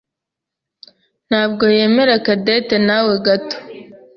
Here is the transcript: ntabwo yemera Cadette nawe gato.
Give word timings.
ntabwo 1.27 1.63
yemera 1.75 2.15
Cadette 2.25 2.75
nawe 2.87 3.13
gato. 3.25 3.57